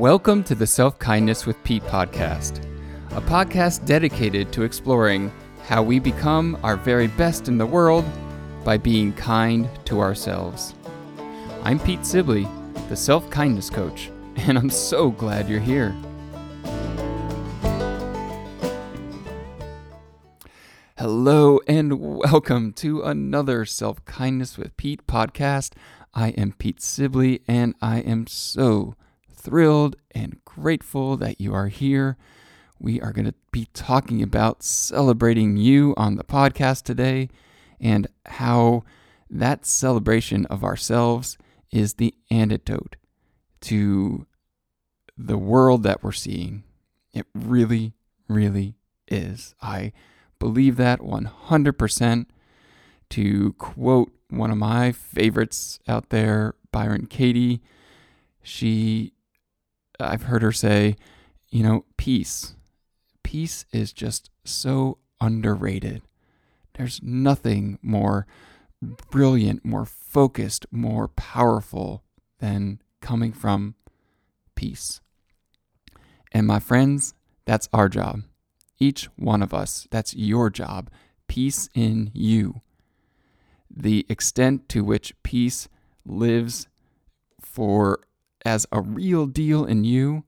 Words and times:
Welcome 0.00 0.44
to 0.44 0.54
the 0.54 0.66
Self 0.66 0.98
Kindness 0.98 1.44
with 1.44 1.62
Pete 1.62 1.82
podcast, 1.82 2.64
a 3.10 3.20
podcast 3.20 3.84
dedicated 3.84 4.50
to 4.54 4.62
exploring 4.62 5.30
how 5.64 5.82
we 5.82 5.98
become 5.98 6.58
our 6.62 6.76
very 6.76 7.06
best 7.06 7.48
in 7.48 7.58
the 7.58 7.66
world 7.66 8.06
by 8.64 8.78
being 8.78 9.12
kind 9.12 9.68
to 9.84 10.00
ourselves. 10.00 10.74
I'm 11.64 11.78
Pete 11.78 12.06
Sibley, 12.06 12.48
the 12.88 12.96
Self 12.96 13.28
Kindness 13.28 13.68
Coach, 13.68 14.10
and 14.36 14.56
I'm 14.56 14.70
so 14.70 15.10
glad 15.10 15.50
you're 15.50 15.60
here. 15.60 15.94
Hello, 20.96 21.60
and 21.68 22.00
welcome 22.00 22.72
to 22.72 23.02
another 23.02 23.66
Self 23.66 24.02
Kindness 24.06 24.56
with 24.56 24.74
Pete 24.78 25.06
podcast. 25.06 25.74
I 26.14 26.28
am 26.30 26.52
Pete 26.52 26.80
Sibley, 26.80 27.42
and 27.46 27.74
I 27.82 27.98
am 27.98 28.26
so 28.26 28.94
thrilled 29.40 29.96
and 30.12 30.44
grateful 30.44 31.16
that 31.16 31.40
you 31.40 31.54
are 31.54 31.68
here. 31.68 32.16
We 32.78 33.00
are 33.00 33.12
going 33.12 33.26
to 33.26 33.34
be 33.50 33.68
talking 33.72 34.22
about 34.22 34.62
celebrating 34.62 35.56
you 35.56 35.94
on 35.96 36.16
the 36.16 36.24
podcast 36.24 36.82
today 36.84 37.28
and 37.80 38.06
how 38.26 38.84
that 39.28 39.66
celebration 39.66 40.46
of 40.46 40.64
ourselves 40.64 41.38
is 41.70 41.94
the 41.94 42.14
antidote 42.30 42.96
to 43.62 44.26
the 45.16 45.38
world 45.38 45.82
that 45.82 46.02
we're 46.02 46.12
seeing. 46.12 46.64
It 47.12 47.26
really, 47.34 47.92
really 48.28 48.74
is. 49.08 49.54
I 49.60 49.92
believe 50.38 50.76
that 50.76 51.00
100%. 51.00 52.26
To 53.10 53.52
quote 53.54 54.12
one 54.28 54.52
of 54.52 54.56
my 54.56 54.92
favorites 54.92 55.80
out 55.88 56.10
there, 56.10 56.54
Byron 56.70 57.06
Katie, 57.06 57.60
she, 58.40 59.12
I've 60.00 60.24
heard 60.24 60.42
her 60.42 60.52
say, 60.52 60.96
you 61.50 61.62
know, 61.62 61.84
peace. 61.96 62.54
Peace 63.22 63.64
is 63.72 63.92
just 63.92 64.30
so 64.44 64.98
underrated. 65.20 66.02
There's 66.74 67.02
nothing 67.02 67.78
more 67.82 68.26
brilliant, 69.10 69.64
more 69.64 69.84
focused, 69.84 70.66
more 70.70 71.08
powerful 71.08 72.02
than 72.38 72.80
coming 73.00 73.32
from 73.32 73.74
peace. 74.54 75.00
And 76.32 76.46
my 76.46 76.58
friends, 76.58 77.14
that's 77.44 77.68
our 77.72 77.88
job 77.88 78.22
each 78.80 79.04
one 79.16 79.42
of 79.42 79.54
us. 79.54 79.86
That's 79.90 80.16
your 80.16 80.50
job. 80.50 80.90
Peace 81.28 81.68
in 81.74 82.10
you. 82.14 82.62
The 83.70 84.06
extent 84.08 84.68
to 84.70 84.82
which 84.82 85.14
peace 85.22 85.68
lives 86.04 86.66
for 87.40 88.00
as 88.44 88.66
a 88.72 88.80
real 88.80 89.26
deal 89.26 89.64
in 89.64 89.84
you 89.84 90.24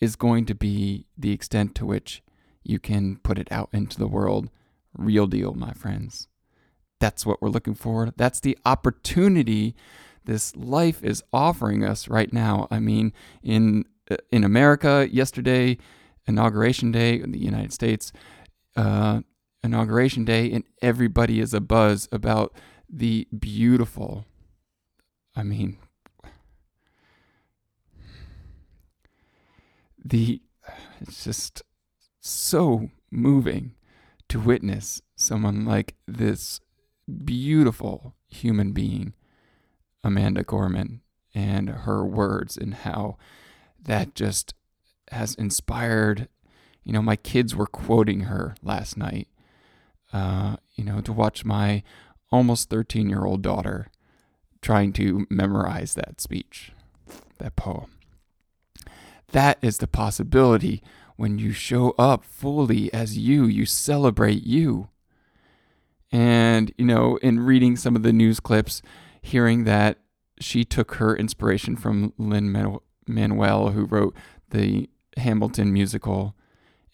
is 0.00 0.16
going 0.16 0.46
to 0.46 0.54
be 0.54 1.06
the 1.16 1.32
extent 1.32 1.74
to 1.76 1.86
which 1.86 2.22
you 2.62 2.78
can 2.78 3.16
put 3.16 3.38
it 3.38 3.50
out 3.50 3.68
into 3.72 3.98
the 3.98 4.08
world. 4.08 4.50
Real 4.96 5.26
deal, 5.26 5.54
my 5.54 5.72
friends. 5.72 6.28
That's 7.00 7.26
what 7.26 7.42
we're 7.42 7.48
looking 7.48 7.74
for. 7.74 8.12
That's 8.16 8.40
the 8.40 8.58
opportunity 8.64 9.74
this 10.24 10.56
life 10.56 11.02
is 11.02 11.22
offering 11.32 11.84
us 11.84 12.08
right 12.08 12.32
now. 12.32 12.66
I 12.70 12.80
mean, 12.80 13.12
in 13.42 13.84
in 14.30 14.44
America 14.44 15.08
yesterday, 15.10 15.78
inauguration 16.26 16.92
day 16.92 17.20
in 17.20 17.32
the 17.32 17.38
United 17.38 17.72
States, 17.72 18.12
uh, 18.76 19.20
inauguration 19.62 20.24
day, 20.24 20.50
and 20.52 20.64
everybody 20.82 21.40
is 21.40 21.54
a 21.54 21.60
buzz 21.60 22.08
about 22.12 22.54
the 22.88 23.26
beautiful. 23.38 24.24
I 25.36 25.42
mean, 25.42 25.78
the 30.04 30.42
it's 31.00 31.24
just 31.24 31.62
so 32.20 32.90
moving 33.10 33.74
to 34.28 34.40
witness 34.40 35.02
someone 35.16 35.64
like 35.64 35.94
this 36.06 36.60
beautiful 37.24 38.14
human 38.28 38.72
being, 38.72 39.12
Amanda 40.02 40.42
Gorman, 40.42 41.02
and 41.34 41.68
her 41.68 42.04
words 42.04 42.56
and 42.56 42.74
how 42.74 43.16
that 43.82 44.14
just 44.14 44.54
has 45.10 45.34
inspired. 45.34 46.28
You 46.82 46.92
know, 46.92 47.02
my 47.02 47.16
kids 47.16 47.54
were 47.54 47.66
quoting 47.66 48.20
her 48.20 48.54
last 48.62 48.96
night. 48.96 49.28
Uh, 50.12 50.56
you 50.74 50.84
know, 50.84 51.00
to 51.00 51.12
watch 51.12 51.44
my 51.44 51.82
almost 52.30 52.70
13 52.70 53.08
year 53.08 53.24
old 53.24 53.42
daughter 53.42 53.88
trying 54.62 54.92
to 54.94 55.26
memorize 55.28 55.94
that 55.94 56.20
speech, 56.20 56.72
that 57.38 57.56
poem. 57.56 57.90
That 59.34 59.58
is 59.62 59.78
the 59.78 59.88
possibility 59.88 60.80
when 61.16 61.40
you 61.40 61.50
show 61.50 61.90
up 61.98 62.24
fully 62.24 62.92
as 62.94 63.18
you, 63.18 63.46
you 63.46 63.66
celebrate 63.66 64.44
you. 64.44 64.90
And, 66.12 66.72
you 66.78 66.84
know, 66.84 67.16
in 67.16 67.40
reading 67.40 67.74
some 67.74 67.96
of 67.96 68.04
the 68.04 68.12
news 68.12 68.38
clips, 68.38 68.80
hearing 69.20 69.64
that 69.64 69.98
she 70.38 70.64
took 70.64 70.94
her 70.94 71.16
inspiration 71.16 71.74
from 71.74 72.12
Lin 72.16 72.78
Manuel, 73.08 73.70
who 73.70 73.86
wrote 73.86 74.14
the 74.50 74.88
Hamilton 75.16 75.72
musical, 75.72 76.36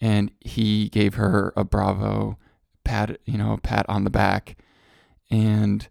and 0.01 0.31
he 0.39 0.89
gave 0.89 1.13
her 1.13 1.53
a 1.55 1.63
bravo 1.63 2.39
pat, 2.83 3.19
you 3.25 3.37
know, 3.37 3.59
pat 3.61 3.85
on 3.87 4.03
the 4.03 4.09
back, 4.09 4.57
and 5.29 5.89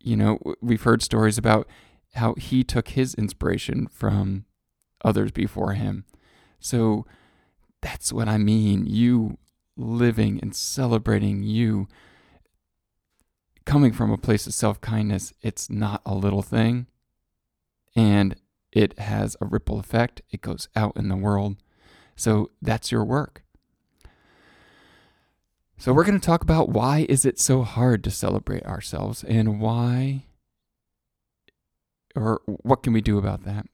you 0.00 0.16
know 0.16 0.38
we've 0.60 0.82
heard 0.82 1.02
stories 1.02 1.38
about 1.38 1.66
how 2.14 2.34
he 2.34 2.62
took 2.62 2.88
his 2.88 3.14
inspiration 3.14 3.86
from 3.86 4.44
others 5.04 5.30
before 5.30 5.72
him. 5.72 6.04
So 6.58 7.06
that's 7.80 8.12
what 8.12 8.28
I 8.28 8.38
mean. 8.38 8.86
You 8.86 9.38
living 9.76 10.38
and 10.42 10.54
celebrating 10.54 11.42
you 11.42 11.88
coming 13.64 13.92
from 13.92 14.10
a 14.10 14.18
place 14.18 14.46
of 14.46 14.54
self 14.54 14.80
kindness, 14.80 15.32
it's 15.42 15.70
not 15.70 16.02
a 16.04 16.14
little 16.14 16.42
thing. 16.42 16.86
And 17.96 18.36
it 18.72 18.98
has 18.98 19.36
a 19.40 19.46
ripple 19.46 19.78
effect, 19.80 20.22
it 20.30 20.40
goes 20.40 20.68
out 20.76 20.96
in 20.96 21.08
the 21.08 21.16
world. 21.16 21.56
So 22.16 22.50
that's 22.60 22.92
your 22.92 23.04
work. 23.04 23.42
So 25.78 25.94
we're 25.94 26.04
going 26.04 26.20
to 26.20 26.26
talk 26.26 26.42
about 26.42 26.68
why 26.68 27.06
is 27.08 27.24
it 27.24 27.40
so 27.40 27.62
hard 27.62 28.04
to 28.04 28.10
celebrate 28.10 28.66
ourselves 28.66 29.24
and 29.24 29.60
why 29.60 30.24
or 32.14 32.42
what 32.44 32.82
can 32.82 32.92
we 32.92 33.00
do 33.00 33.16
about 33.18 33.44
that? 33.44 33.66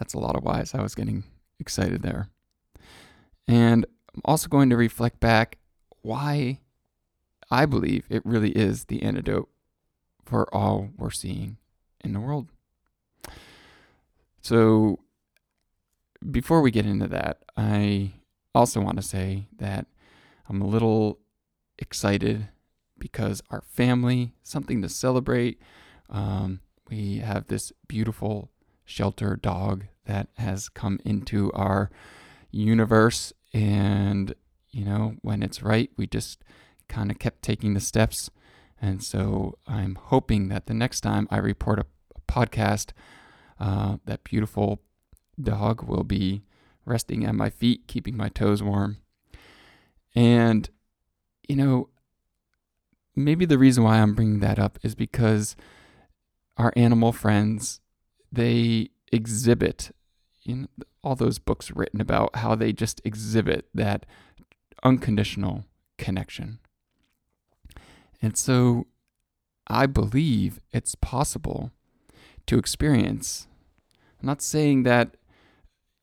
That's 0.00 0.14
a 0.14 0.18
lot 0.18 0.34
of 0.34 0.42
whys. 0.42 0.74
I 0.74 0.80
was 0.80 0.94
getting 0.94 1.24
excited 1.58 2.02
there. 2.02 2.30
And 3.46 3.84
I'm 4.14 4.22
also 4.24 4.48
going 4.48 4.70
to 4.70 4.76
reflect 4.76 5.20
back 5.20 5.58
why 6.00 6.60
I 7.50 7.66
believe 7.66 8.06
it 8.08 8.24
really 8.24 8.50
is 8.52 8.86
the 8.86 9.02
antidote 9.02 9.50
for 10.24 10.52
all 10.54 10.88
we're 10.96 11.10
seeing 11.10 11.58
in 12.02 12.14
the 12.14 12.20
world. 12.20 12.48
So, 14.40 15.00
before 16.30 16.62
we 16.62 16.70
get 16.70 16.86
into 16.86 17.08
that, 17.08 17.42
I 17.54 18.12
also 18.54 18.80
want 18.80 18.96
to 18.96 19.02
say 19.02 19.48
that 19.58 19.86
I'm 20.48 20.62
a 20.62 20.66
little 20.66 21.18
excited 21.78 22.48
because 22.98 23.42
our 23.50 23.60
family, 23.60 24.32
something 24.42 24.80
to 24.80 24.88
celebrate. 24.88 25.60
Um, 26.08 26.60
we 26.88 27.18
have 27.18 27.48
this 27.48 27.70
beautiful 27.86 28.50
shelter 28.90 29.36
dog 29.36 29.86
that 30.06 30.28
has 30.36 30.68
come 30.68 30.98
into 31.04 31.52
our 31.52 31.90
universe. 32.50 33.32
And, 33.54 34.34
you 34.70 34.84
know, 34.84 35.14
when 35.22 35.42
it's 35.42 35.62
right, 35.62 35.90
we 35.96 36.06
just 36.06 36.42
kind 36.88 37.10
of 37.10 37.18
kept 37.18 37.42
taking 37.42 37.74
the 37.74 37.80
steps. 37.80 38.30
And 38.82 39.02
so 39.02 39.58
I'm 39.68 39.94
hoping 39.94 40.48
that 40.48 40.66
the 40.66 40.74
next 40.74 41.02
time 41.02 41.28
I 41.30 41.38
report 41.38 41.78
a, 41.78 41.86
a 42.16 42.20
podcast, 42.32 42.90
uh, 43.60 43.98
that 44.06 44.24
beautiful 44.24 44.80
dog 45.40 45.84
will 45.84 46.04
be 46.04 46.42
resting 46.84 47.24
at 47.24 47.34
my 47.34 47.50
feet, 47.50 47.86
keeping 47.86 48.16
my 48.16 48.28
toes 48.28 48.62
warm. 48.62 48.96
And, 50.14 50.68
you 51.48 51.54
know, 51.54 51.90
maybe 53.14 53.44
the 53.44 53.58
reason 53.58 53.84
why 53.84 53.98
I'm 53.98 54.14
bringing 54.14 54.40
that 54.40 54.58
up 54.58 54.78
is 54.82 54.94
because 54.96 55.54
our 56.56 56.72
animal 56.74 57.12
friends, 57.12 57.80
they 58.32 58.90
exhibit 59.12 59.94
in 60.44 60.68
all 61.02 61.14
those 61.14 61.38
books 61.38 61.70
written 61.70 62.00
about 62.00 62.36
how 62.36 62.54
they 62.54 62.72
just 62.72 63.00
exhibit 63.04 63.66
that 63.74 64.06
unconditional 64.82 65.64
connection. 65.98 66.58
And 68.22 68.36
so 68.36 68.86
I 69.66 69.86
believe 69.86 70.60
it's 70.72 70.94
possible 70.94 71.70
to 72.46 72.58
experience 72.58 73.46
I'm 74.20 74.26
not 74.26 74.42
saying 74.42 74.82
that 74.82 75.16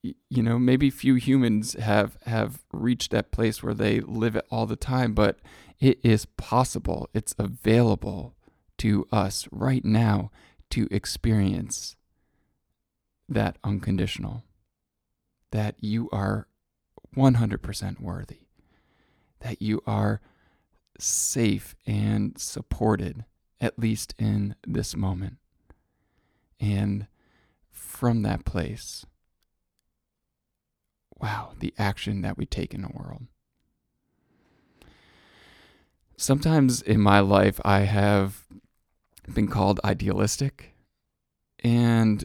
you 0.02 0.42
know 0.42 0.58
maybe 0.58 0.90
few 0.90 1.16
humans 1.16 1.74
have 1.74 2.18
have 2.26 2.64
reached 2.72 3.12
that 3.12 3.32
place 3.32 3.62
where 3.62 3.74
they 3.74 4.00
live 4.00 4.36
it 4.36 4.46
all 4.50 4.66
the 4.66 4.76
time, 4.76 5.14
but 5.14 5.40
it 5.80 6.00
is 6.04 6.26
possible. 6.26 7.10
It's 7.14 7.36
available 7.38 8.36
to 8.80 9.08
us 9.12 9.48
right 9.52 9.86
now 9.86 10.32
to 10.72 10.88
experience 10.90 11.96
that 13.30 13.58
unconditional 13.64 14.44
that 15.52 15.76
you 15.80 16.10
are 16.12 16.48
100% 17.16 18.00
worthy, 18.00 18.42
that 19.40 19.62
you 19.62 19.82
are 19.88 20.22
safe 21.00 21.76
and 21.86 22.40
supported, 22.40 23.26
at 23.62 23.80
least 23.80 24.14
in 24.18 24.56
this 24.66 24.96
moment. 24.96 25.38
And 26.60 27.08
from 27.72 28.24
that 28.24 28.46
place, 28.46 29.06
wow, 31.20 31.54
the 31.60 31.74
action 31.78 32.22
that 32.22 32.38
we 32.38 32.46
take 32.46 32.74
in 32.74 32.82
the 32.82 32.92
world. 32.94 33.24
Sometimes 36.18 36.82
in 36.82 37.00
my 37.00 37.20
life, 37.20 37.60
I 37.64 37.82
have 37.82 38.44
been 39.34 39.48
called 39.48 39.80
idealistic. 39.84 40.74
And, 41.64 42.24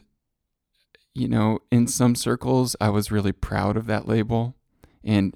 you 1.15 1.27
know, 1.27 1.59
in 1.71 1.87
some 1.87 2.15
circles, 2.15 2.75
I 2.81 2.89
was 2.89 3.11
really 3.11 3.31
proud 3.31 3.77
of 3.77 3.85
that 3.87 4.07
label. 4.07 4.55
And 5.03 5.35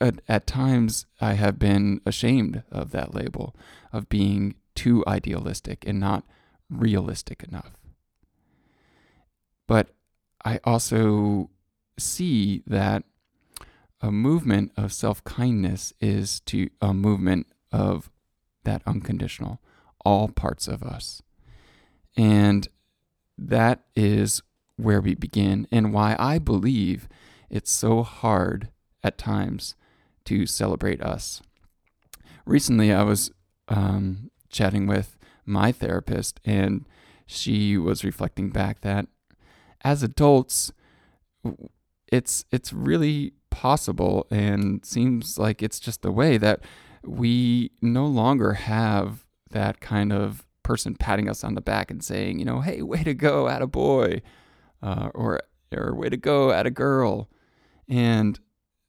at, 0.00 0.20
at 0.28 0.46
times, 0.46 1.06
I 1.20 1.34
have 1.34 1.58
been 1.58 2.00
ashamed 2.06 2.62
of 2.70 2.90
that 2.92 3.14
label, 3.14 3.54
of 3.92 4.08
being 4.08 4.54
too 4.74 5.04
idealistic 5.06 5.84
and 5.86 6.00
not 6.00 6.24
realistic 6.70 7.42
enough. 7.42 7.72
But 9.66 9.88
I 10.44 10.60
also 10.64 11.50
see 11.98 12.62
that 12.66 13.04
a 14.00 14.10
movement 14.10 14.72
of 14.76 14.92
self 14.92 15.22
kindness 15.24 15.92
is 16.00 16.40
to 16.40 16.68
a 16.80 16.94
movement 16.94 17.46
of 17.72 18.10
that 18.64 18.82
unconditional, 18.86 19.60
all 20.04 20.28
parts 20.28 20.68
of 20.68 20.82
us. 20.82 21.22
And 22.16 22.68
that 23.36 23.84
is 23.94 24.42
where 24.76 25.00
we 25.00 25.14
begin, 25.14 25.66
and 25.70 25.92
why 25.92 26.16
I 26.18 26.38
believe 26.38 27.08
it's 27.50 27.72
so 27.72 28.02
hard 28.02 28.68
at 29.02 29.18
times 29.18 29.74
to 30.26 30.46
celebrate 30.46 31.00
us. 31.00 31.40
Recently, 32.44 32.92
I 32.92 33.02
was 33.02 33.30
um, 33.68 34.30
chatting 34.50 34.86
with 34.86 35.16
my 35.44 35.72
therapist, 35.72 36.40
and 36.44 36.86
she 37.26 37.76
was 37.76 38.04
reflecting 38.04 38.50
back 38.50 38.80
that 38.82 39.06
as 39.82 40.02
adults, 40.02 40.72
it's 42.10 42.44
it's 42.50 42.72
really 42.72 43.32
possible 43.50 44.26
and 44.30 44.84
seems 44.84 45.38
like 45.38 45.62
it's 45.62 45.80
just 45.80 46.02
the 46.02 46.10
way 46.10 46.36
that 46.36 46.60
we 47.04 47.70
no 47.80 48.06
longer 48.06 48.54
have 48.54 49.24
that 49.50 49.80
kind 49.80 50.12
of 50.12 50.44
person 50.62 50.94
patting 50.94 51.28
us 51.28 51.44
on 51.44 51.54
the 51.54 51.60
back 51.60 51.90
and 51.90 52.04
saying, 52.04 52.38
you 52.38 52.44
know, 52.44 52.60
hey, 52.60 52.82
way 52.82 53.02
to 53.04 53.14
go, 53.14 53.48
at 53.48 53.62
a 53.62 53.66
boy, 53.66 54.20
uh, 54.82 55.10
or 55.14 55.40
or 55.74 55.94
way 55.94 56.08
to 56.08 56.16
go, 56.16 56.52
at 56.52 56.66
a 56.66 56.70
girl, 56.70 57.28
and 57.88 58.38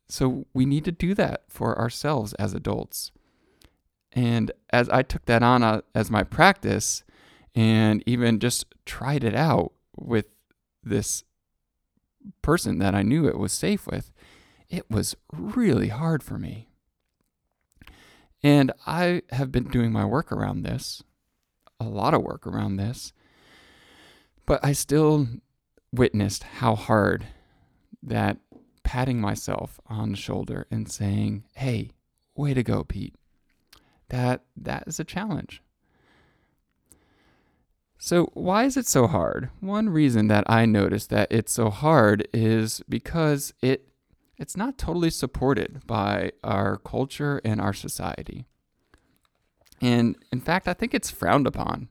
so 0.10 0.46
we 0.54 0.66
need 0.66 0.86
to 0.86 0.92
do 0.92 1.14
that 1.16 1.44
for 1.48 1.78
ourselves 1.78 2.34
as 2.36 2.54
adults. 2.54 3.12
And 4.14 4.52
as 4.72 4.90
I 4.90 5.04
took 5.04 5.26
that 5.26 5.44
on 5.44 5.64
uh, 5.64 5.82
as 5.94 6.10
my 6.10 6.24
practice, 6.24 7.04
and 7.54 8.04
even 8.06 8.40
just 8.40 8.66
tried 8.86 9.24
it 9.24 9.36
out 9.36 9.74
with 9.96 10.28
this 10.84 11.24
person 12.42 12.80
that 12.80 12.96
I 12.96 13.02
knew 13.02 13.28
it 13.28 13.38
was 13.38 13.52
safe 13.52 13.88
with, 13.88 14.12
it 14.70 14.90
was 14.90 15.16
really 15.32 15.90
hard 15.90 16.24
for 16.24 16.38
me. 16.38 16.68
And 18.44 18.72
I 18.86 19.24
have 19.32 19.52
been 19.52 19.66
doing 19.66 19.92
my 19.92 20.06
work 20.06 20.32
around 20.32 20.64
this, 20.64 21.04
a 21.80 21.86
lot 21.86 22.14
of 22.14 22.22
work 22.22 22.46
around 22.46 22.78
this, 22.78 23.12
but 24.46 24.64
I 24.64 24.74
still 24.74 25.28
witnessed 25.92 26.44
how 26.44 26.76
hard 26.76 27.28
that 28.04 28.38
patting 28.84 29.20
myself 29.20 29.80
on 29.88 30.12
the 30.12 30.18
shoulder 30.18 30.68
and 30.72 30.92
saying, 30.92 31.44
"Hey, 31.56 31.92
way 32.36 32.54
to 32.54 32.64
go, 32.64 32.84
Pete." 32.84 33.16
That 34.10 34.46
that 34.56 34.84
is 34.88 35.00
a 35.00 35.04
challenge. 35.04 35.62
So, 38.00 38.30
why 38.34 38.66
is 38.66 38.78
it 38.78 38.88
so 38.88 39.08
hard? 39.08 39.50
One 39.60 39.90
reason 39.90 40.28
that 40.28 40.44
I 40.48 40.66
noticed 40.66 41.10
that 41.10 41.32
it's 41.32 41.52
so 41.52 41.70
hard 41.70 42.28
is 42.34 42.82
because 42.88 43.54
it 43.62 43.88
it's 44.38 44.56
not 44.56 44.78
totally 44.78 45.10
supported 45.10 45.82
by 45.88 46.32
our 46.44 46.78
culture 46.78 47.42
and 47.44 47.60
our 47.60 47.74
society. 47.74 48.46
And 49.82 50.16
in 50.32 50.40
fact, 50.40 50.68
I 50.68 50.74
think 50.74 50.94
it's 50.94 51.10
frowned 51.10 51.48
upon. 51.48 51.90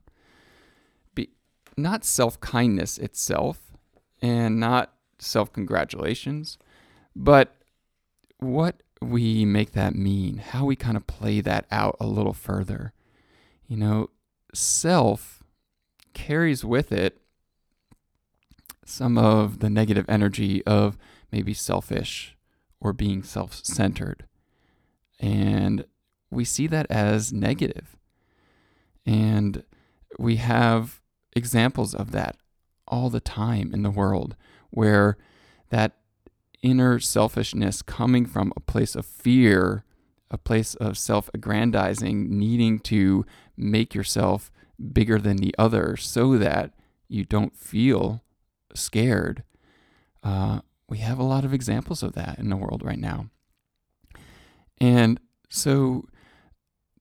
Be, 1.13 1.29
not 1.75 2.05
self 2.05 2.39
kindness 2.39 2.97
itself 2.97 3.66
and 4.21 4.59
not 4.59 4.93
self 5.19 5.51
congratulations, 5.51 6.57
but 7.15 7.55
what 8.39 8.81
we 9.01 9.45
make 9.45 9.73
that 9.73 9.95
mean, 9.95 10.37
how 10.37 10.65
we 10.65 10.75
kind 10.75 10.97
of 10.97 11.07
play 11.07 11.41
that 11.41 11.65
out 11.71 11.97
a 11.99 12.07
little 12.07 12.33
further. 12.33 12.93
You 13.67 13.77
know, 13.77 14.09
self 14.53 15.43
carries 16.13 16.65
with 16.65 16.91
it 16.91 17.19
some 18.85 19.17
of 19.17 19.59
the 19.59 19.69
negative 19.69 20.05
energy 20.07 20.63
of 20.65 20.97
maybe 21.31 21.53
selfish 21.53 22.35
or 22.79 22.93
being 22.93 23.23
self 23.23 23.53
centered. 23.53 24.25
And 25.19 25.85
we 26.29 26.45
see 26.45 26.67
that 26.67 26.87
as 26.89 27.33
negative. 27.33 27.97
And 29.05 29.63
we 30.17 30.37
have 30.37 31.01
examples 31.35 31.93
of 31.93 32.11
that 32.11 32.37
all 32.87 33.09
the 33.09 33.19
time 33.19 33.73
in 33.73 33.83
the 33.83 33.91
world 33.91 34.35
where 34.69 35.17
that 35.69 35.93
inner 36.61 36.99
selfishness 36.99 37.81
coming 37.81 38.25
from 38.25 38.51
a 38.55 38.61
place 38.61 38.95
of 38.95 39.05
fear, 39.05 39.83
a 40.29 40.37
place 40.37 40.75
of 40.75 40.97
self 40.97 41.29
aggrandizing, 41.33 42.37
needing 42.37 42.79
to 42.79 43.25
make 43.55 43.93
yourself 43.95 44.51
bigger 44.93 45.17
than 45.19 45.37
the 45.37 45.55
other 45.57 45.97
so 45.97 46.37
that 46.37 46.73
you 47.07 47.23
don't 47.23 47.55
feel 47.55 48.23
scared. 48.73 49.43
Uh, 50.23 50.61
we 50.89 50.99
have 50.99 51.19
a 51.19 51.23
lot 51.23 51.45
of 51.45 51.53
examples 51.53 52.03
of 52.03 52.13
that 52.13 52.37
in 52.39 52.49
the 52.49 52.55
world 52.55 52.83
right 52.83 52.99
now. 52.99 53.29
And 54.79 55.19
so 55.49 56.05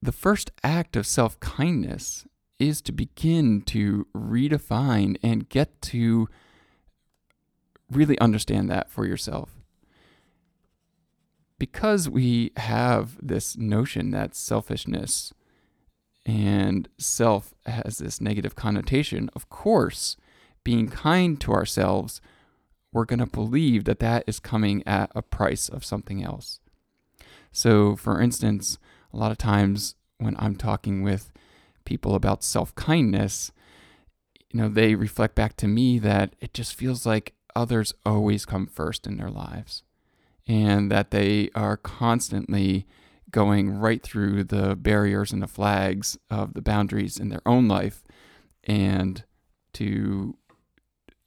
the 0.01 0.13
first 0.13 0.51
act 0.63 0.97
of 0.97 1.07
self 1.07 1.39
kindness 1.41 2.27
is 2.59 2.81
to 2.83 2.93
begin 2.93 3.61
to 3.63 4.07
redefine 4.15 5.17
and 5.23 5.49
get 5.49 5.81
to 5.83 6.29
really 7.91 8.19
understand 8.19 8.71
that 8.71 8.91
for 8.91 9.07
yourself. 9.07 9.51
Because 11.59 12.09
we 12.09 12.53
have 12.57 13.17
this 13.23 13.57
notion 13.57 14.11
that 14.11 14.35
selfishness 14.35 15.33
and 16.27 16.89
self 16.99 17.55
has 17.65 17.99
this 17.99 18.21
negative 18.21 18.57
connotation, 18.57 19.31
of 19.35 19.49
course, 19.49 20.17
being 20.65 20.89
kind 20.89 21.41
to 21.41 21.53
ourselves, 21.53 22.21
we're 22.93 23.05
going 23.05 23.21
to 23.21 23.27
believe 23.27 23.85
that 23.85 24.01
that 24.01 24.25
is 24.27 24.41
coming 24.41 24.83
at 24.87 25.11
a 25.15 25.23
price 25.23 25.69
of 25.69 25.85
something 25.85 26.25
else. 26.25 26.61
So, 27.53 27.95
for 27.95 28.21
instance, 28.21 28.79
a 29.13 29.17
lot 29.17 29.31
of 29.31 29.39
times 29.39 29.95
when 30.19 30.35
I'm 30.39 30.57
talking 30.57 31.03
with 31.03 31.33
people 31.87 32.15
about 32.15 32.45
self 32.45 32.75
kindness, 32.75 33.53
you 34.51 34.61
know, 34.61 34.69
they 34.69 34.95
reflect 34.95 35.35
back 35.35 35.57
to 35.57 35.67
me 35.67 35.99
that 36.01 36.35
it 36.41 36.53
just 36.53 36.75
feels 36.75 37.07
like 37.07 37.35
others 37.55 37.95
always 38.05 38.45
come 38.45 38.67
first 38.67 39.07
in 39.07 39.17
their 39.17 39.31
lives 39.31 39.83
and 40.47 40.91
that 40.91 41.11
they 41.11 41.51
are 41.55 41.77
constantly 41.77 42.87
going 43.31 43.71
right 43.71 44.03
through 44.03 44.45
the 44.45 44.77
barriers 44.77 45.33
and 45.33 45.43
the 45.43 45.49
flags 45.49 46.17
of 46.31 46.55
the 46.55 46.63
boundaries 46.63 47.19
in 47.19 47.29
their 47.29 47.43
own 47.47 47.67
life 47.67 48.05
and 48.65 49.25
to, 49.73 50.37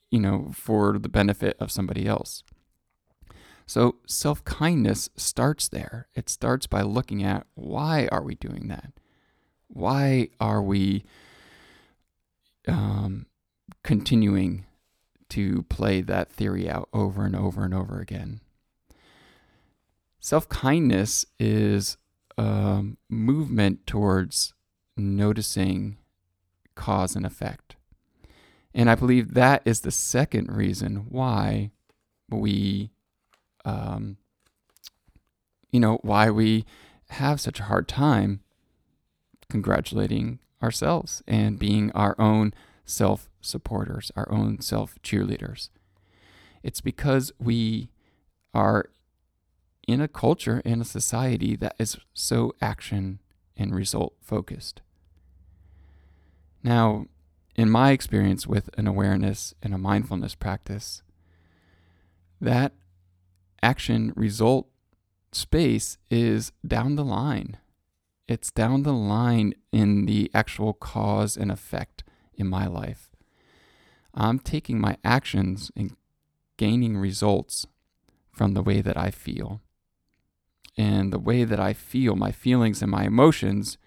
you 0.09 0.19
know, 0.19 0.51
for 0.53 0.97
the 0.97 1.09
benefit 1.09 1.57
of 1.59 1.71
somebody 1.71 2.07
else. 2.07 2.43
So 3.65 3.97
self 4.07 4.43
kindness 4.45 5.09
starts 5.15 5.67
there. 5.67 6.07
It 6.15 6.29
starts 6.29 6.65
by 6.65 6.81
looking 6.81 7.23
at 7.23 7.45
why 7.53 8.07
are 8.11 8.23
we 8.23 8.35
doing 8.35 8.67
that? 8.69 8.93
Why 9.69 10.29
are 10.39 10.61
we 10.61 11.05
um, 12.67 13.27
continuing 13.83 14.65
to 15.29 15.63
play 15.63 16.01
that 16.01 16.31
theory 16.31 16.69
out 16.69 16.89
over 16.91 17.23
and 17.23 17.35
over 17.35 17.63
and 17.63 17.73
over 17.73 17.99
again? 17.99 18.41
Self 20.19 20.49
kindness 20.49 21.25
is 21.39 21.97
a 22.37 22.83
movement 23.09 23.87
towards 23.87 24.53
noticing 24.97 25.97
cause 26.75 27.15
and 27.15 27.25
effect. 27.25 27.75
And 28.73 28.89
I 28.89 28.95
believe 28.95 29.33
that 29.33 29.61
is 29.65 29.81
the 29.81 29.91
second 29.91 30.51
reason 30.51 31.07
why 31.09 31.71
we, 32.29 32.91
um, 33.65 34.17
you 35.71 35.79
know, 35.79 35.99
why 36.01 36.29
we 36.29 36.65
have 37.09 37.41
such 37.41 37.59
a 37.59 37.63
hard 37.63 37.87
time 37.87 38.41
congratulating 39.49 40.39
ourselves 40.61 41.23
and 41.27 41.59
being 41.59 41.91
our 41.91 42.15
own 42.19 42.53
self 42.85 43.29
supporters, 43.41 44.11
our 44.15 44.31
own 44.31 44.61
self 44.61 44.95
cheerleaders. 45.03 45.69
It's 46.63 46.81
because 46.81 47.31
we 47.39 47.89
are 48.53 48.89
in 49.87 50.01
a 50.01 50.07
culture 50.07 50.61
and 50.65 50.81
a 50.81 50.85
society 50.85 51.55
that 51.55 51.75
is 51.79 51.97
so 52.13 52.53
action 52.61 53.19
and 53.57 53.73
result 53.73 54.13
focused. 54.21 54.81
Now, 56.63 57.05
in 57.55 57.69
my 57.69 57.91
experience 57.91 58.45
with 58.45 58.69
an 58.77 58.87
awareness 58.87 59.53
and 59.63 59.73
a 59.73 59.77
mindfulness 59.77 60.35
practice, 60.35 61.01
that 62.39 62.73
action 63.61 64.13
result 64.15 64.67
space 65.31 65.97
is 66.09 66.51
down 66.65 66.95
the 66.95 67.03
line. 67.03 67.57
It's 68.29 68.51
down 68.51 68.83
the 68.83 68.93
line 68.93 69.55
in 69.71 70.05
the 70.05 70.29
actual 70.35 70.73
cause 70.73 71.35
and 71.35 71.51
effect 71.51 72.03
in 72.35 72.45
my 72.45 72.67
life. 72.67 73.09
I'm 74.13 74.37
taking 74.37 74.79
my 74.79 74.97
actions 75.03 75.71
and 75.75 75.97
gaining 76.55 76.95
results 76.95 77.65
from 78.31 78.53
the 78.53 78.61
way 78.61 78.81
that 78.81 78.95
I 78.95 79.09
feel. 79.09 79.61
And 80.77 81.11
the 81.11 81.17
way 81.17 81.43
that 81.43 81.59
I 81.59 81.73
feel, 81.73 82.15
my 82.15 82.31
feelings 82.31 82.83
and 82.83 82.91
my 82.91 83.05
emotions 83.05 83.79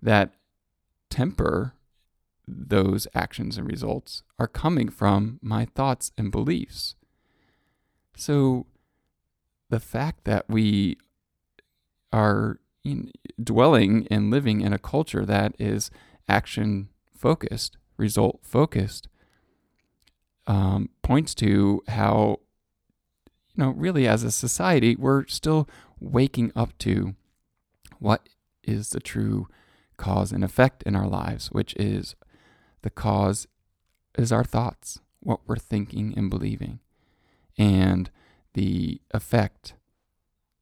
that 0.00 0.30
temper 1.10 1.74
those 2.46 3.08
actions 3.16 3.58
and 3.58 3.68
results 3.68 4.22
are 4.38 4.46
coming 4.46 4.88
from 4.88 5.40
my 5.42 5.64
thoughts 5.64 6.12
and 6.16 6.30
beliefs. 6.30 6.94
So 8.16 8.66
the 9.70 9.80
fact 9.80 10.22
that 10.22 10.48
we 10.48 10.98
are 12.12 12.60
dwelling 13.42 14.06
and 14.10 14.30
living 14.30 14.60
in 14.60 14.72
a 14.72 14.78
culture 14.78 15.24
that 15.24 15.54
is 15.58 15.90
action 16.28 16.88
focused, 17.16 17.76
result 17.96 18.40
focused, 18.42 19.08
um, 20.46 20.90
points 21.02 21.34
to 21.34 21.82
how, 21.88 22.40
you 23.54 23.64
know, 23.64 23.70
really 23.70 24.06
as 24.06 24.22
a 24.22 24.30
society, 24.30 24.94
we're 24.96 25.26
still 25.26 25.68
waking 26.00 26.52
up 26.54 26.76
to 26.78 27.14
what 27.98 28.28
is 28.62 28.90
the 28.90 29.00
true 29.00 29.48
cause 29.96 30.32
and 30.32 30.44
effect 30.44 30.82
in 30.84 30.94
our 30.94 31.08
lives, 31.08 31.50
which 31.50 31.74
is 31.76 32.14
the 32.82 32.90
cause 32.90 33.46
is 34.16 34.32
our 34.32 34.44
thoughts, 34.44 35.00
what 35.20 35.40
we're 35.46 35.56
thinking 35.56 36.14
and 36.16 36.30
believing. 36.30 36.80
And 37.58 38.10
the 38.54 39.00
effect 39.12 39.74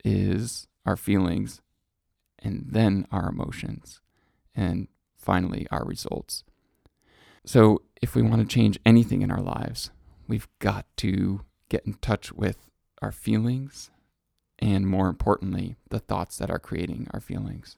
is 0.05 0.67
our 0.87 0.97
feelings, 0.97 1.61
and 2.45 2.67
then 2.69 3.07
our 3.11 3.29
emotions, 3.29 4.01
and 4.55 4.87
finally 5.17 5.67
our 5.71 5.85
results. 5.85 6.45
So, 7.45 7.83
if 8.01 8.15
we 8.15 8.23
want 8.23 8.43
to 8.43 8.55
change 8.55 8.79
anything 8.87 9.23
in 9.23 9.31
our 9.31 9.41
lives, 9.43 9.91
we've 10.29 10.49
got 10.59 10.87
to 10.99 11.41
get 11.69 11.85
in 11.87 11.95
touch 11.95 12.33
with 12.33 12.69
our 13.03 13.13
feelings 13.13 13.91
and, 14.59 14.87
more 14.87 15.09
importantly, 15.09 15.77
the 15.91 15.99
thoughts 15.99 16.37
that 16.39 16.51
are 16.51 16.59
creating 16.59 17.09
our 17.13 17.21
feelings. 17.21 17.77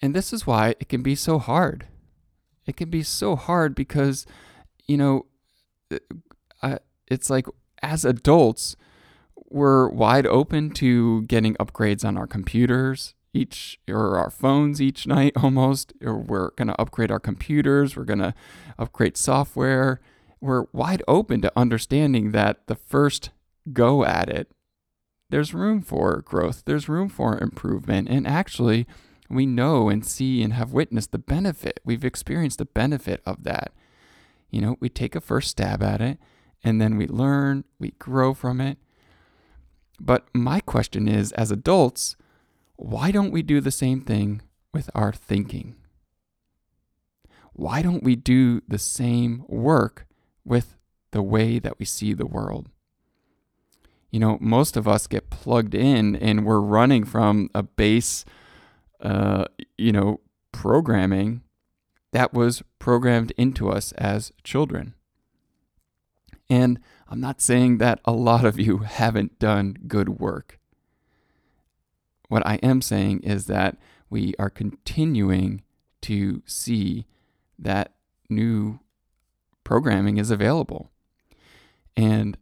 And 0.00 0.14
this 0.14 0.32
is 0.32 0.46
why 0.46 0.74
it 0.80 0.88
can 0.88 1.02
be 1.02 1.14
so 1.14 1.38
hard. 1.38 1.86
It 2.66 2.76
can 2.76 2.90
be 2.90 3.02
so 3.02 3.36
hard 3.36 3.74
because, 3.74 4.26
you 4.86 4.96
know, 4.96 5.26
uh, 6.62 6.78
it's 7.08 7.30
like 7.30 7.46
as 7.82 8.04
adults, 8.04 8.76
we're 9.50 9.88
wide 9.88 10.26
open 10.26 10.70
to 10.70 11.22
getting 11.22 11.54
upgrades 11.56 12.04
on 12.04 12.16
our 12.16 12.26
computers 12.26 13.14
each 13.32 13.78
or 13.88 14.18
our 14.18 14.30
phones 14.30 14.80
each 14.80 15.06
night 15.06 15.32
almost. 15.42 15.92
Or 16.02 16.16
we're 16.16 16.50
going 16.50 16.68
to 16.68 16.80
upgrade 16.80 17.10
our 17.10 17.20
computers 17.20 17.96
we're 17.96 18.04
going 18.04 18.18
to 18.20 18.34
upgrade 18.78 19.16
software. 19.16 20.00
We're 20.40 20.66
wide 20.72 21.02
open 21.08 21.40
to 21.42 21.52
understanding 21.56 22.32
that 22.32 22.66
the 22.66 22.76
first 22.76 23.30
go 23.72 24.04
at 24.04 24.30
it 24.30 24.50
there's 25.30 25.52
room 25.52 25.82
for 25.82 26.22
growth 26.22 26.62
there's 26.64 26.88
room 26.88 27.08
for 27.08 27.38
improvement. 27.38 28.08
And 28.08 28.26
actually 28.26 28.86
we 29.28 29.44
know 29.44 29.90
and 29.90 30.06
see 30.06 30.42
and 30.42 30.54
have 30.54 30.72
witnessed 30.72 31.12
the 31.12 31.18
benefit. 31.18 31.80
We've 31.84 32.04
experienced 32.04 32.58
the 32.58 32.64
benefit 32.64 33.20
of 33.26 33.44
that. 33.44 33.72
You 34.50 34.60
know 34.62 34.76
we 34.80 34.88
take 34.88 35.14
a 35.14 35.20
first 35.20 35.50
stab 35.50 35.82
at 35.82 36.00
it 36.00 36.18
and 36.64 36.80
then 36.80 36.96
we 36.96 37.06
learn 37.06 37.64
we 37.78 37.90
grow 37.98 38.32
from 38.32 38.60
it 38.60 38.78
but 40.00 40.26
my 40.34 40.60
question 40.60 41.08
is 41.08 41.32
as 41.32 41.50
adults 41.50 42.16
why 42.78 43.10
don't 43.10 43.32
we 43.32 43.42
do 43.42 43.60
the 43.60 43.72
same 43.72 44.00
thing 44.00 44.40
with 44.72 44.88
our 44.94 45.12
thinking? 45.12 45.74
Why 47.52 47.82
don't 47.82 48.04
we 48.04 48.14
do 48.14 48.62
the 48.68 48.78
same 48.78 49.44
work 49.48 50.06
with 50.44 50.76
the 51.10 51.22
way 51.22 51.58
that 51.58 51.80
we 51.80 51.84
see 51.84 52.14
the 52.14 52.24
world? 52.24 52.68
You 54.12 54.20
know, 54.20 54.38
most 54.40 54.76
of 54.76 54.86
us 54.86 55.08
get 55.08 55.28
plugged 55.28 55.74
in 55.74 56.14
and 56.14 56.46
we're 56.46 56.60
running 56.60 57.04
from 57.04 57.50
a 57.52 57.64
base, 57.64 58.24
uh, 59.00 59.46
you 59.76 59.90
know, 59.90 60.20
programming 60.52 61.42
that 62.12 62.32
was 62.32 62.62
programmed 62.78 63.32
into 63.36 63.68
us 63.68 63.90
as 63.92 64.32
children. 64.44 64.94
And 66.50 66.78
I'm 67.08 67.20
not 67.20 67.40
saying 67.40 67.78
that 67.78 68.00
a 68.04 68.12
lot 68.12 68.44
of 68.44 68.58
you 68.58 68.78
haven't 68.86 69.38
done 69.38 69.76
good 69.86 70.20
work. 70.20 70.58
What 72.28 72.46
I 72.46 72.56
am 72.56 72.82
saying 72.82 73.20
is 73.20 73.46
that 73.46 73.78
we 74.10 74.34
are 74.38 74.50
continuing 74.50 75.62
to 76.02 76.42
see 76.46 77.06
that 77.58 77.94
new 78.28 78.80
programming 79.64 80.18
is 80.18 80.30
available. 80.30 80.90
And 81.96 82.36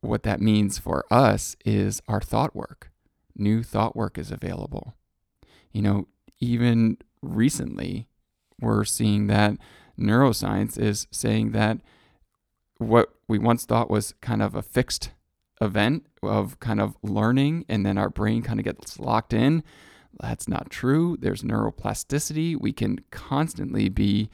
what 0.00 0.22
that 0.22 0.40
means 0.40 0.78
for 0.78 1.04
us 1.10 1.56
is 1.64 2.00
our 2.08 2.20
thought 2.20 2.54
work. 2.54 2.90
New 3.36 3.62
thought 3.62 3.96
work 3.96 4.16
is 4.16 4.30
available. 4.30 4.94
You 5.72 5.82
know, 5.82 6.08
even 6.40 6.98
recently, 7.20 8.08
we're 8.60 8.84
seeing 8.84 9.26
that 9.26 9.58
neuroscience 9.98 10.78
is 10.78 11.06
saying 11.10 11.52
that 11.52 11.78
what 12.78 13.14
we 13.26 13.38
once 13.38 13.64
thought 13.64 13.90
was 13.90 14.14
kind 14.20 14.42
of 14.42 14.54
a 14.54 14.62
fixed 14.62 15.10
event 15.60 16.06
of 16.22 16.58
kind 16.60 16.80
of 16.80 16.96
learning 17.02 17.64
and 17.68 17.84
then 17.84 17.98
our 17.98 18.08
brain 18.08 18.42
kind 18.42 18.60
of 18.60 18.64
gets 18.64 18.98
locked 18.98 19.32
in. 19.32 19.62
That's 20.20 20.48
not 20.48 20.70
true. 20.70 21.16
There's 21.20 21.42
neuroplasticity. 21.42 22.60
We 22.60 22.72
can 22.72 23.00
constantly 23.10 23.88
be 23.88 24.30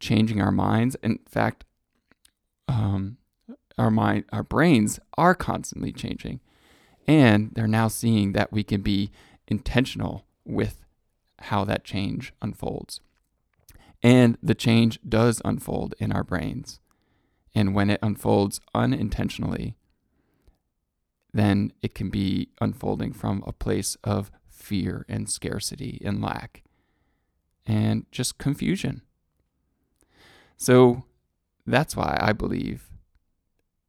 changing 0.00 0.40
our 0.40 0.50
minds. 0.50 0.96
In 1.02 1.18
fact, 1.26 1.64
um, 2.68 3.18
our 3.78 3.90
mind, 3.90 4.24
our 4.32 4.42
brains 4.42 5.00
are 5.16 5.34
constantly 5.34 5.92
changing, 5.92 6.40
and 7.06 7.50
they're 7.54 7.66
now 7.66 7.88
seeing 7.88 8.32
that 8.32 8.52
we 8.52 8.62
can 8.62 8.82
be 8.82 9.10
intentional 9.48 10.24
with 10.44 10.84
how 11.40 11.64
that 11.64 11.84
change 11.84 12.32
unfolds. 12.40 13.00
And 14.02 14.36
the 14.42 14.54
change 14.54 14.98
does 15.08 15.40
unfold 15.44 15.94
in 15.98 16.12
our 16.12 16.24
brains. 16.24 16.80
And 17.54 17.74
when 17.74 17.90
it 17.90 18.00
unfolds 18.02 18.60
unintentionally, 18.74 19.76
then 21.32 21.72
it 21.82 21.94
can 21.94 22.10
be 22.10 22.48
unfolding 22.60 23.12
from 23.12 23.42
a 23.46 23.52
place 23.52 23.96
of 24.04 24.30
fear 24.48 25.04
and 25.08 25.28
scarcity 25.28 26.00
and 26.04 26.22
lack 26.22 26.62
and 27.66 28.06
just 28.10 28.38
confusion. 28.38 29.02
So 30.56 31.04
that's 31.66 31.96
why 31.96 32.18
I 32.20 32.32
believe 32.32 32.90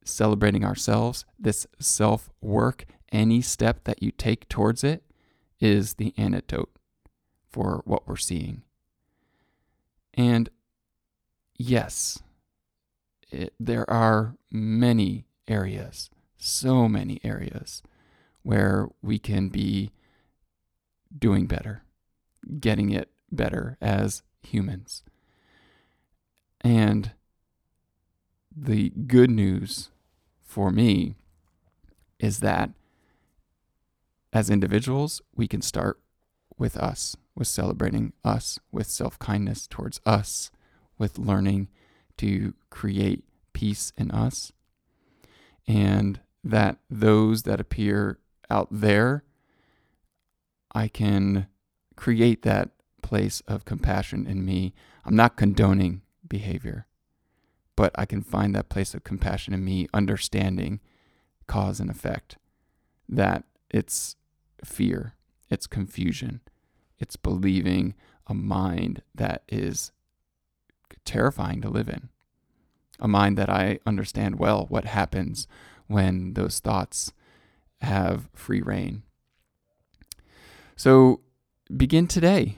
celebrating 0.03 0.63
ourselves, 0.63 1.25
this 1.38 1.67
self 1.79 2.29
work, 2.41 2.86
any 3.12 3.41
step 3.41 3.84
that 3.86 4.01
you 4.01 4.12
take 4.12 4.48
towards 4.48 4.84
it 4.84 5.03
is 5.60 5.95
the 5.95 6.13
antidote 6.17 6.72
for 7.50 7.81
what 7.86 8.07
we're 8.07 8.15
seeing. 8.15 8.63
And 10.13 10.50
yes, 11.57 12.22
it, 13.35 13.53
there 13.59 13.89
are 13.89 14.35
many 14.51 15.25
areas 15.47 16.09
so 16.45 16.87
many 16.87 17.19
areas 17.23 17.81
where 18.43 18.87
we 19.01 19.17
can 19.17 19.49
be 19.49 19.91
doing 21.17 21.47
better, 21.47 21.83
getting 22.59 22.91
it 22.91 23.09
better 23.31 23.77
as 23.81 24.21
humans. 24.41 25.03
And 26.61 27.11
the 28.55 28.89
good 28.91 29.29
news 29.29 29.89
for 30.43 30.71
me 30.71 31.15
is 32.19 32.39
that 32.39 32.69
as 34.31 34.49
individuals, 34.49 35.21
we 35.35 35.47
can 35.47 35.61
start 35.61 35.99
with 36.57 36.77
us, 36.77 37.15
with 37.35 37.47
celebrating 37.47 38.13
us, 38.23 38.59
with 38.71 38.87
self 38.87 39.17
kindness 39.17 39.67
towards 39.67 39.99
us, 40.05 40.51
with 40.97 41.17
learning 41.17 41.69
to 42.17 42.53
create 42.69 43.24
peace 43.53 43.91
in 43.98 44.12
us. 44.12 44.51
And 45.67 46.19
that 46.43 46.77
those 46.89 47.43
that 47.43 47.60
appear 47.60 48.19
out 48.50 48.67
there, 48.72 49.24
I 50.74 50.88
can 50.88 51.48
create 51.95 52.43
that 52.43 52.69
place 53.01 53.41
of 53.48 53.65
compassion 53.65 54.27
in 54.27 54.45
me. 54.45 54.74
I'm 55.05 55.15
not 55.15 55.38
condoning 55.38 56.01
behavior, 56.27 56.88
but 57.75 57.91
I 57.95 58.05
can 58.05 58.22
find 58.22 58.53
that 58.55 58.69
place 58.69 58.93
of 58.93 59.03
compassion 59.03 59.53
in 59.53 59.63
me, 59.63 59.88
understanding 59.93 60.79
cause 61.48 61.79
and 61.79 61.89
effect, 61.89 62.38
that 63.07 63.43
it's 63.69 64.15
fear, 64.63 65.15
it's 65.50 65.67
confusion, 65.67 66.41
it's 66.98 67.15
believing 67.15 67.93
a 68.27 68.34
mind 68.34 69.03
that 69.13 69.43
is 69.48 69.91
terrifying 71.05 71.61
to 71.61 71.69
live 71.69 71.89
in, 71.89 72.09
a 72.99 73.07
mind 73.07 73.37
that 73.37 73.49
I 73.49 73.79
understand 73.85 74.39
well 74.39 74.65
what 74.69 74.85
happens 74.85 75.47
when 75.87 76.33
those 76.33 76.59
thoughts 76.59 77.13
have 77.81 78.29
free 78.33 78.61
reign. 78.61 79.03
So 80.75 81.21
begin 81.75 82.07
today. 82.07 82.57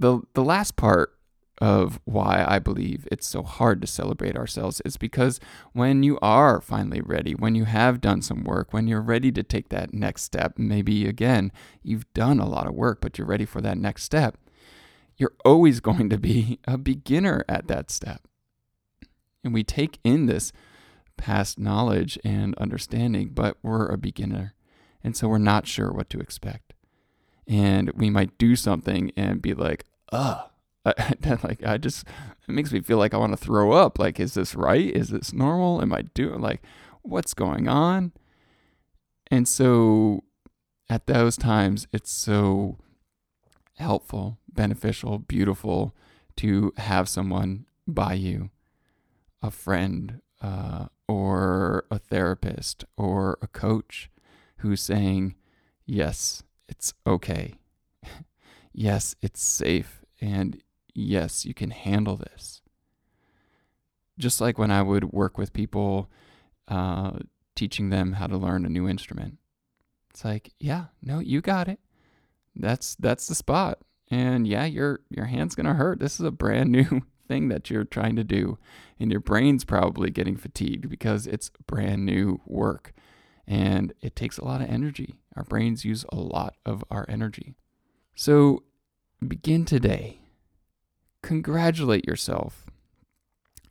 The, 0.00 0.20
the 0.34 0.44
last 0.44 0.76
part 0.76 1.18
of 1.60 1.98
why 2.04 2.44
I 2.46 2.58
believe 2.58 3.08
it's 3.10 3.26
so 3.26 3.42
hard 3.42 3.80
to 3.80 3.86
celebrate 3.86 4.36
ourselves 4.36 4.80
is 4.84 4.96
because 4.96 5.40
when 5.72 6.02
you 6.02 6.18
are 6.22 6.60
finally 6.60 7.00
ready, 7.00 7.34
when 7.34 7.54
you 7.54 7.64
have 7.64 8.00
done 8.00 8.22
some 8.22 8.44
work, 8.44 8.72
when 8.72 8.86
you're 8.86 9.02
ready 9.02 9.32
to 9.32 9.42
take 9.42 9.68
that 9.70 9.92
next 9.92 10.22
step, 10.22 10.54
maybe 10.56 11.06
again, 11.06 11.50
you've 11.82 12.12
done 12.14 12.38
a 12.38 12.48
lot 12.48 12.66
of 12.66 12.74
work, 12.74 13.00
but 13.00 13.18
you're 13.18 13.26
ready 13.26 13.44
for 13.44 13.60
that 13.60 13.76
next 13.76 14.04
step, 14.04 14.36
you're 15.18 15.34
always 15.44 15.80
going 15.80 16.08
to 16.08 16.18
be 16.18 16.60
a 16.66 16.78
beginner 16.78 17.44
at 17.48 17.66
that 17.68 17.90
step. 17.90 18.26
And 19.44 19.52
we 19.52 19.64
take 19.64 19.98
in 20.04 20.26
this 20.26 20.52
past 21.16 21.58
knowledge 21.58 22.18
and 22.24 22.54
understanding, 22.56 23.30
but 23.30 23.58
we're 23.62 23.88
a 23.88 23.98
beginner. 23.98 24.54
And 25.02 25.16
so 25.16 25.28
we're 25.28 25.38
not 25.38 25.66
sure 25.66 25.92
what 25.92 26.08
to 26.10 26.20
expect. 26.20 26.74
And 27.46 27.90
we 27.92 28.10
might 28.10 28.38
do 28.38 28.56
something 28.56 29.10
and 29.16 29.42
be 29.42 29.54
like, 29.54 29.84
ugh, 30.12 30.48
like 31.42 31.64
I 31.64 31.76
just 31.78 32.06
it 32.48 32.52
makes 32.52 32.72
me 32.72 32.80
feel 32.80 32.98
like 32.98 33.14
I 33.14 33.18
want 33.18 33.32
to 33.32 33.36
throw 33.44 33.72
up. 33.72 33.98
Like, 33.98 34.20
is 34.20 34.34
this 34.34 34.54
right? 34.54 34.90
Is 34.94 35.08
this 35.08 35.32
normal? 35.32 35.82
Am 35.82 35.92
I 35.92 36.02
doing 36.02 36.40
like 36.40 36.62
what's 37.02 37.34
going 37.34 37.68
on? 37.68 38.12
And 39.30 39.46
so 39.46 40.24
at 40.88 41.06
those 41.06 41.36
times 41.36 41.86
it's 41.92 42.10
so 42.10 42.78
helpful, 43.76 44.38
beneficial, 44.58 45.20
beautiful 45.20 45.94
to 46.36 46.72
have 46.78 47.08
someone 47.08 47.64
by 47.86 48.14
you, 48.14 48.50
a 49.40 49.52
friend, 49.52 50.20
uh, 50.42 50.86
or 51.06 51.84
a 51.92 51.98
therapist, 52.00 52.84
or 52.96 53.38
a 53.40 53.46
coach 53.46 54.10
who's 54.58 54.82
saying, 54.82 55.36
Yes, 55.86 56.42
it's 56.68 56.92
okay. 57.06 57.54
yes, 58.72 59.14
it's 59.22 59.40
safe. 59.40 60.04
And 60.20 60.60
yes, 60.92 61.46
you 61.46 61.54
can 61.54 61.70
handle 61.70 62.16
this. 62.16 62.60
Just 64.18 64.40
like 64.40 64.58
when 64.58 64.72
I 64.72 64.82
would 64.82 65.12
work 65.12 65.38
with 65.38 65.52
people, 65.52 66.10
uh, 66.66 67.12
teaching 67.54 67.90
them 67.90 68.14
how 68.14 68.26
to 68.26 68.36
learn 68.36 68.66
a 68.66 68.68
new 68.68 68.88
instrument. 68.88 69.38
It's 70.10 70.24
like, 70.24 70.52
yeah, 70.58 70.86
no, 71.00 71.20
you 71.20 71.40
got 71.40 71.68
it. 71.68 71.78
That's 72.56 72.96
that's 72.96 73.28
the 73.28 73.36
spot. 73.36 73.78
And 74.10 74.46
yeah, 74.46 74.64
your 74.64 75.00
your 75.10 75.26
hand's 75.26 75.54
gonna 75.54 75.74
hurt. 75.74 76.00
This 76.00 76.18
is 76.18 76.26
a 76.26 76.30
brand 76.30 76.72
new 76.72 77.02
thing 77.26 77.48
that 77.48 77.70
you're 77.70 77.84
trying 77.84 78.16
to 78.16 78.24
do, 78.24 78.58
and 78.98 79.10
your 79.10 79.20
brain's 79.20 79.64
probably 79.64 80.10
getting 80.10 80.36
fatigued 80.36 80.88
because 80.88 81.26
it's 81.26 81.50
brand 81.66 82.06
new 82.06 82.40
work, 82.46 82.92
and 83.46 83.92
it 84.00 84.16
takes 84.16 84.38
a 84.38 84.44
lot 84.44 84.62
of 84.62 84.68
energy. 84.68 85.16
Our 85.36 85.44
brains 85.44 85.84
use 85.84 86.04
a 86.10 86.16
lot 86.16 86.56
of 86.64 86.82
our 86.90 87.04
energy. 87.08 87.54
So 88.14 88.64
begin 89.26 89.64
today 89.64 90.20
congratulate 91.22 92.06
yourself. 92.06 92.66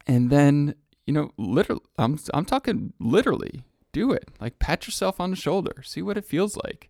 And 0.05 0.29
then, 0.29 0.75
you 1.05 1.13
know, 1.13 1.31
literally, 1.37 1.81
I'm, 1.97 2.19
I'm 2.33 2.45
talking 2.45 2.93
literally, 2.99 3.63
do 3.91 4.11
it. 4.11 4.29
Like, 4.39 4.59
pat 4.59 4.85
yourself 4.87 5.19
on 5.19 5.31
the 5.31 5.35
shoulder, 5.35 5.81
see 5.83 6.01
what 6.01 6.17
it 6.17 6.25
feels 6.25 6.57
like. 6.57 6.89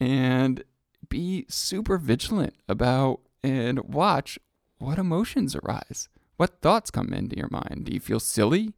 And 0.00 0.64
be 1.08 1.46
super 1.48 1.98
vigilant 1.98 2.54
about 2.68 3.20
and 3.42 3.80
watch 3.80 4.38
what 4.78 4.98
emotions 4.98 5.56
arise. 5.56 6.08
What 6.36 6.60
thoughts 6.60 6.90
come 6.90 7.12
into 7.12 7.36
your 7.36 7.48
mind? 7.50 7.84
Do 7.84 7.92
you 7.92 8.00
feel 8.00 8.20
silly? 8.20 8.74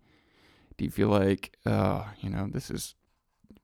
Do 0.77 0.85
you 0.85 0.91
feel 0.91 1.09
like, 1.09 1.57
oh, 1.67 2.09
you 2.21 2.31
know, 2.31 2.49
this 2.51 2.71
is 2.71 2.95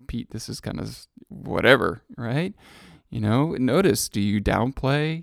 Pete, 0.06 0.30
this 0.30 0.48
is 0.48 0.60
kind 0.60 0.80
of 0.80 1.06
whatever, 1.28 2.02
right? 2.16 2.54
You 3.08 3.20
know, 3.20 3.52
notice 3.52 4.08
do 4.08 4.20
you 4.20 4.40
downplay 4.40 5.22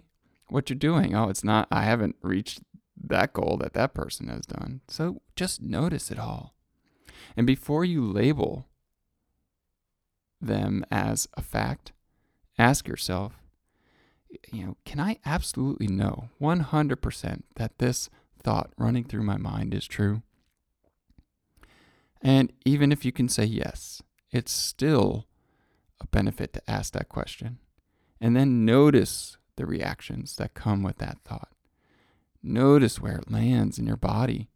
what 0.52 0.70
you're 0.70 0.78
doing. 0.78 1.16
Oh, 1.16 1.30
it's 1.30 1.44
not, 1.44 1.68
I 1.72 1.84
haven't 1.84 2.18
reached 2.22 2.60
that 3.02 3.34
goal 3.34 3.58
that 3.62 3.74
that 3.74 3.94
person 3.94 4.28
has 4.28 4.46
done. 4.46 4.82
So 4.88 5.22
just 5.36 5.62
notice 5.62 6.12
it 6.12 6.20
all. 6.20 6.54
And 7.38 7.48
before 7.48 7.86
you 7.86 8.06
label 8.06 8.68
them 10.42 10.86
as 10.92 11.28
a 11.36 11.42
fact, 11.42 11.94
ask 12.62 12.88
yourself, 12.88 13.34
you 14.52 14.66
know, 14.66 14.78
can 14.86 15.00
I 15.00 15.18
absolutely 15.26 15.88
know 15.88 16.30
100% 16.40 17.44
that 17.56 17.78
this 17.80 18.10
thought 18.42 18.72
running 18.78 19.04
through 19.04 19.24
my 19.24 19.38
mind 19.38 19.74
is 19.74 19.88
true? 19.88 20.22
And 22.22 22.54
even 22.64 22.92
if 22.92 23.04
you 23.04 23.12
can 23.12 23.28
say 23.28 23.46
yes, 23.46 24.02
it's 24.32 24.52
still 24.52 25.26
a 26.00 26.08
benefit 26.08 26.54
to 26.54 26.70
ask 26.70 26.94
that 26.94 27.10
question. 27.10 27.58
And 28.20 28.36
then 28.36 28.64
notice 28.64 29.38
the 29.56 29.66
reactions 29.66 30.36
that 30.36 30.54
come 30.54 30.84
with 30.84 30.98
that 31.00 31.18
thought. 31.26 31.50
Notice 32.44 33.02
where 33.02 33.18
it 33.18 33.32
lands 33.32 33.80
in 33.80 33.88
your 33.88 33.98
body. 33.98 34.50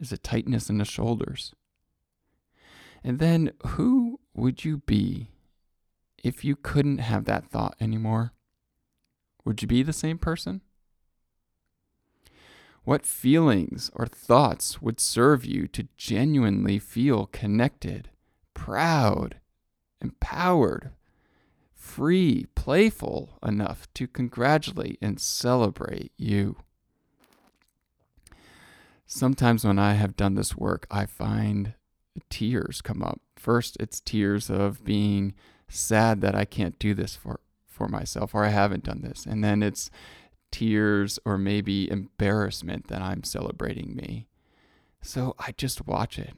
Is 0.00 0.12
it 0.12 0.22
tightness 0.22 0.70
in 0.70 0.78
the 0.78 0.84
shoulders? 0.84 1.54
And 3.04 3.18
then, 3.18 3.52
who 3.64 4.20
would 4.34 4.64
you 4.64 4.78
be 4.78 5.28
if 6.22 6.44
you 6.44 6.56
couldn't 6.56 6.98
have 6.98 7.24
that 7.24 7.46
thought 7.46 7.76
anymore? 7.80 8.32
Would 9.44 9.62
you 9.62 9.68
be 9.68 9.82
the 9.82 9.92
same 9.92 10.18
person? 10.18 10.60
What 12.84 13.04
feelings 13.04 13.90
or 13.94 14.06
thoughts 14.06 14.80
would 14.80 14.98
serve 14.98 15.44
you 15.44 15.66
to 15.68 15.88
genuinely 15.96 16.78
feel 16.78 17.26
connected, 17.26 18.10
proud, 18.54 19.40
empowered, 20.00 20.92
free, 21.74 22.46
playful 22.54 23.38
enough 23.42 23.88
to 23.94 24.06
congratulate 24.06 24.98
and 25.00 25.20
celebrate 25.20 26.12
you. 26.16 26.56
Sometimes 29.06 29.64
when 29.64 29.78
I 29.78 29.94
have 29.94 30.16
done 30.16 30.34
this 30.34 30.56
work, 30.56 30.86
I 30.90 31.06
find 31.06 31.74
tears 32.28 32.82
come 32.82 33.02
up. 33.02 33.20
First, 33.36 33.76
it's 33.80 34.00
tears 34.00 34.50
of 34.50 34.84
being 34.84 35.34
sad 35.68 36.20
that 36.20 36.34
I 36.34 36.44
can't 36.44 36.78
do 36.78 36.94
this 36.94 37.14
for, 37.14 37.40
for 37.66 37.88
myself 37.88 38.34
or 38.34 38.44
I 38.44 38.48
haven't 38.48 38.84
done 38.84 39.02
this. 39.02 39.26
And 39.26 39.42
then 39.42 39.62
it's 39.62 39.90
tears 40.50 41.18
or 41.24 41.38
maybe 41.38 41.90
embarrassment 41.90 42.88
that 42.88 43.02
I'm 43.02 43.22
celebrating 43.22 43.94
me. 43.94 44.26
So 45.02 45.34
I 45.38 45.52
just 45.52 45.86
watch 45.86 46.18
it. 46.18 46.34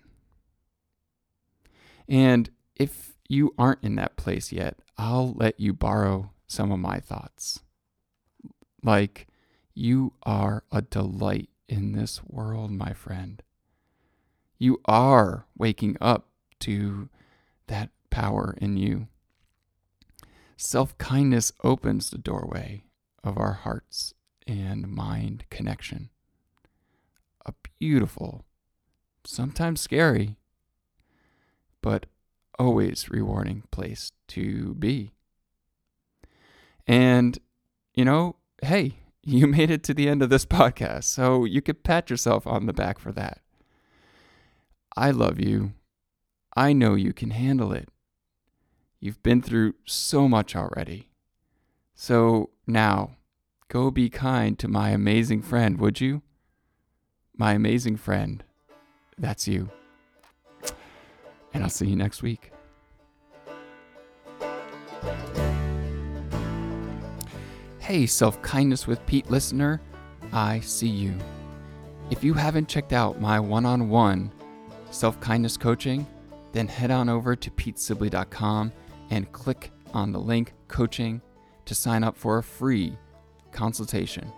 And 2.08 2.50
if 2.76 3.16
you 3.28 3.54
aren't 3.56 3.84
in 3.84 3.94
that 3.94 4.16
place 4.16 4.50
yet, 4.50 4.78
I'll 4.98 5.32
let 5.34 5.58
you 5.60 5.72
borrow 5.72 6.32
some 6.46 6.72
of 6.72 6.80
my 6.80 6.98
thoughts. 6.98 7.60
Like, 8.82 9.28
you 9.74 10.14
are 10.24 10.64
a 10.72 10.82
delight 10.82 11.48
in 11.68 11.92
this 11.92 12.20
world, 12.24 12.72
my 12.72 12.92
friend. 12.92 13.42
You 14.58 14.80
are 14.84 15.46
waking 15.56 15.96
up 16.00 16.26
to 16.60 17.08
that 17.68 17.90
power 18.10 18.56
in 18.60 18.76
you. 18.76 19.06
Self 20.62 20.96
kindness 20.98 21.54
opens 21.64 22.10
the 22.10 22.18
doorway 22.18 22.84
of 23.24 23.38
our 23.38 23.54
hearts 23.54 24.12
and 24.46 24.86
mind 24.88 25.44
connection. 25.48 26.10
A 27.46 27.54
beautiful, 27.78 28.44
sometimes 29.24 29.80
scary, 29.80 30.36
but 31.80 32.04
always 32.58 33.08
rewarding 33.08 33.62
place 33.70 34.12
to 34.28 34.74
be. 34.74 35.12
And, 36.86 37.38
you 37.94 38.04
know, 38.04 38.36
hey, 38.62 38.96
you 39.24 39.46
made 39.46 39.70
it 39.70 39.82
to 39.84 39.94
the 39.94 40.10
end 40.10 40.20
of 40.20 40.28
this 40.28 40.44
podcast, 40.44 41.04
so 41.04 41.46
you 41.46 41.62
could 41.62 41.84
pat 41.84 42.10
yourself 42.10 42.46
on 42.46 42.66
the 42.66 42.74
back 42.74 42.98
for 42.98 43.12
that. 43.12 43.40
I 44.94 45.10
love 45.10 45.40
you. 45.40 45.72
I 46.54 46.74
know 46.74 46.96
you 46.96 47.14
can 47.14 47.30
handle 47.30 47.72
it. 47.72 47.88
You've 49.00 49.22
been 49.22 49.42
through 49.42 49.74
so 49.84 50.28
much 50.28 50.54
already. 50.54 51.08
So 51.94 52.50
now, 52.66 53.16
go 53.68 53.90
be 53.90 54.08
kind 54.08 54.58
to 54.58 54.68
my 54.68 54.90
amazing 54.90 55.42
friend, 55.42 55.78
would 55.78 56.00
you? 56.00 56.22
My 57.36 57.54
amazing 57.54 57.96
friend, 57.96 58.44
that's 59.18 59.48
you 59.48 59.70
and 61.52 61.62
I'll 61.62 61.70
see 61.70 61.86
you 61.86 61.96
next 61.96 62.22
week. 62.22 62.52
Hey, 67.78 68.06
Self 68.06 68.40
Kindness 68.42 68.86
with 68.86 69.04
Pete 69.06 69.30
listener, 69.30 69.80
I 70.32 70.60
see 70.60 70.88
you. 70.88 71.14
If 72.10 72.22
you 72.22 72.34
haven't 72.34 72.68
checked 72.68 72.92
out 72.92 73.20
my 73.20 73.40
one 73.40 73.66
on 73.66 73.88
one 73.88 74.30
self 74.90 75.20
kindness 75.20 75.56
coaching, 75.56 76.06
then 76.52 76.66
head 76.66 76.90
on 76.90 77.08
over 77.08 77.36
to 77.36 77.50
petesibley.com 77.50 78.72
and 79.10 79.30
click 79.32 79.70
on 79.92 80.12
the 80.12 80.20
link 80.20 80.54
coaching 80.68 81.20
to 81.66 81.74
sign 81.74 82.02
up 82.02 82.16
for 82.16 82.38
a 82.38 82.42
free 82.42 82.96
consultation. 83.52 84.32